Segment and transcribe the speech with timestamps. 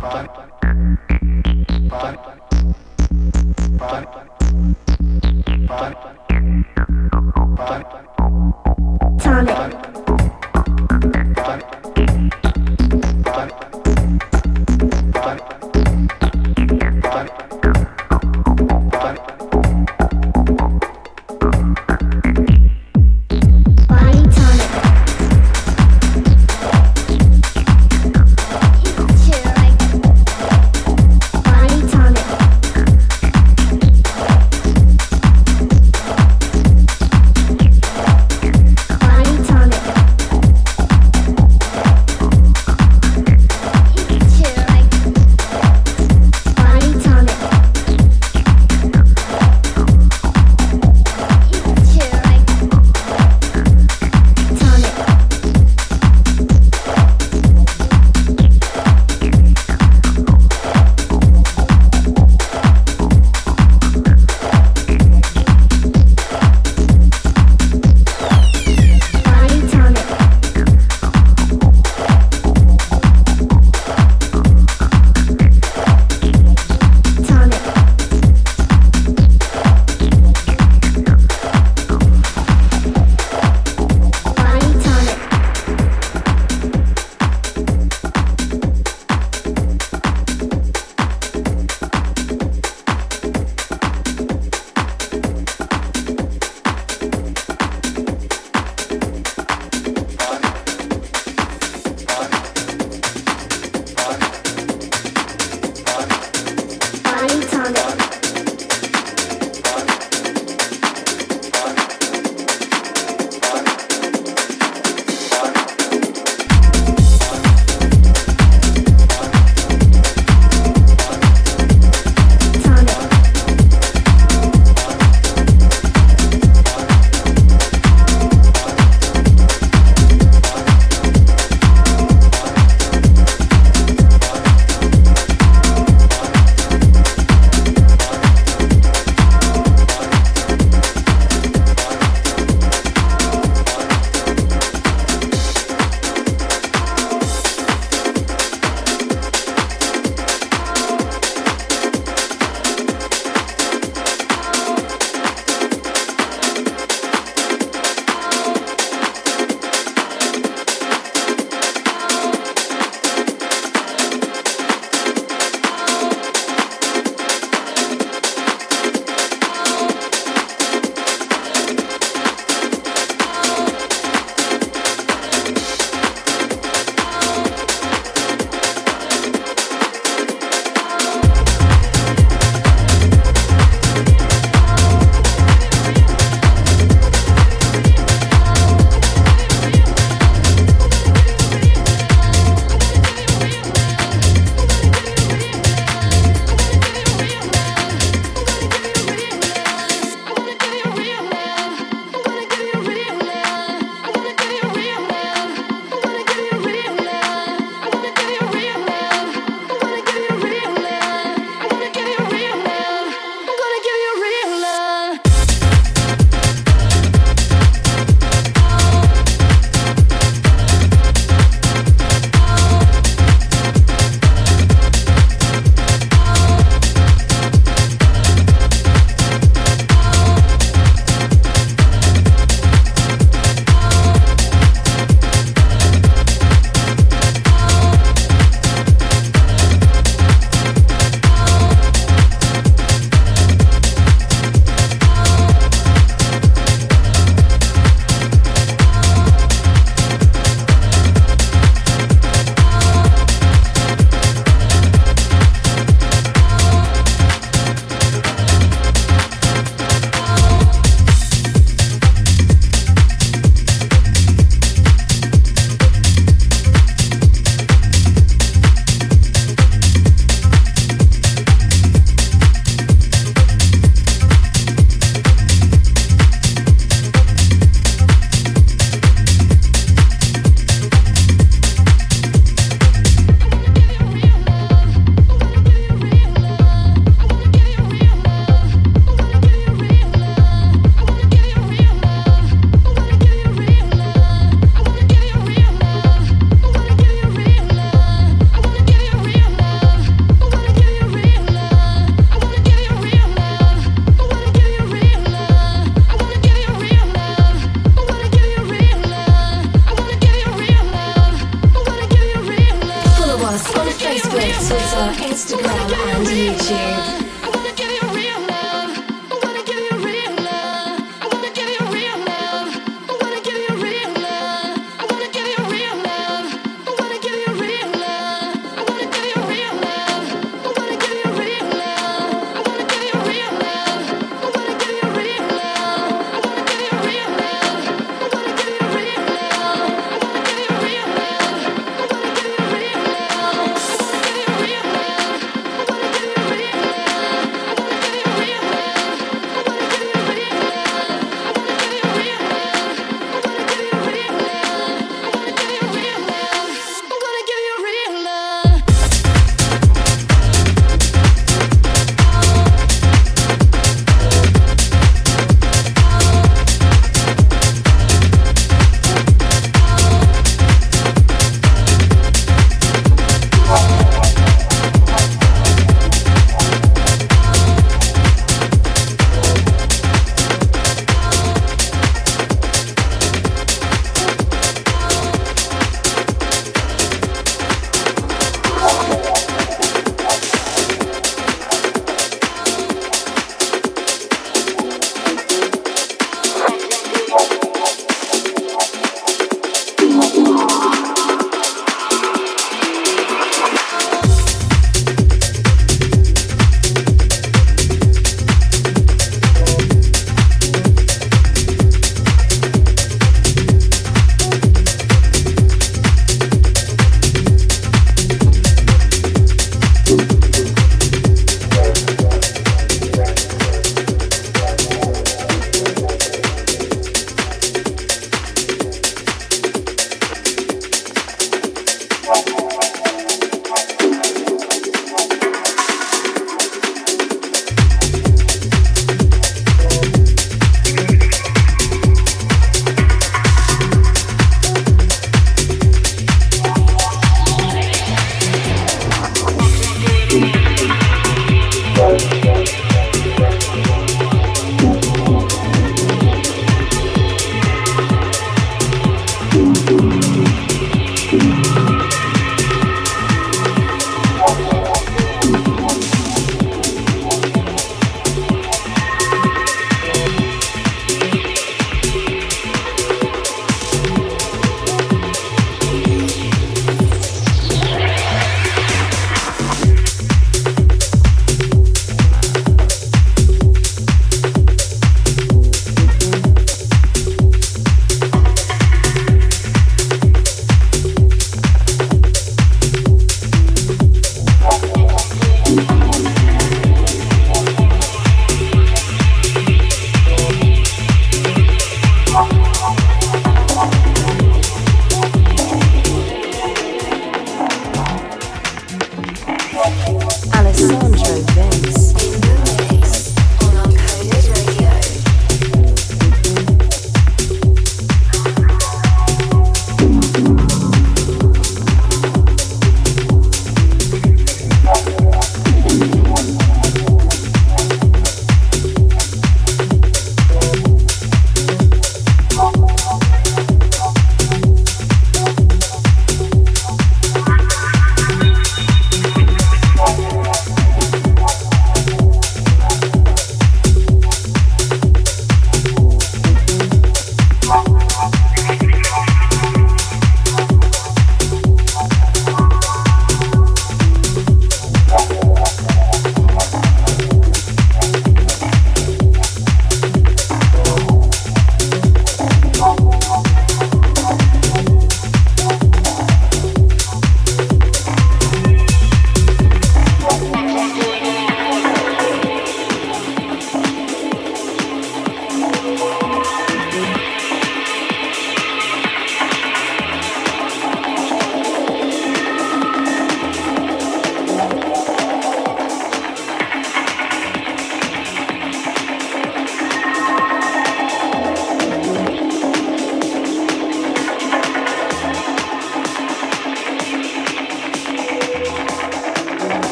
[0.00, 0.40] Bye.